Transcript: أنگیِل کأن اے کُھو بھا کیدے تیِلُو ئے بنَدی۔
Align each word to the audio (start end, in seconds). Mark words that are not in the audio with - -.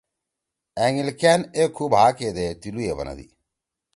أنگیِل 0.83 1.09
کأن 1.19 1.39
اے 1.55 1.63
کُھو 1.75 1.85
بھا 1.93 2.03
کیدے 2.17 2.47
تیِلُو 2.61 2.81
ئے 2.85 2.93
بنَدی۔ 2.97 3.27